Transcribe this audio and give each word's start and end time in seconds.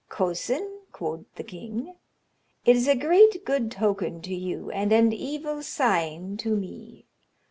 'Cosin,' 0.09 0.79
quod 0.91 1.25
the 1.35 1.43
kynge, 1.43 1.93
'it 2.65 2.75
is 2.75 2.87
a 2.87 2.95
great 2.95 3.45
good 3.45 3.69
token 3.69 4.19
to 4.23 4.33
you, 4.33 4.71
and 4.71 4.91
an 4.91 5.13
evil 5.13 5.61
sygne 5.61 6.37
to 6.39 6.55
me.' 6.55 7.05